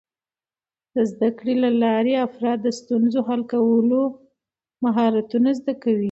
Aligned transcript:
د 0.93 0.95
زده 1.11 1.29
کړې 1.37 1.55
له 1.63 1.69
لارې، 1.83 2.13
افراد 2.27 2.57
د 2.63 2.67
ستونزو 2.79 3.19
حل 3.27 3.41
کولو 3.53 4.01
مهارتونه 4.83 5.49
زده 5.59 5.73
کوي. 5.81 5.99